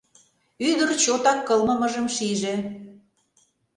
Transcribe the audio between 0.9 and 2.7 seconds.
чотак кылмымыжым шиже.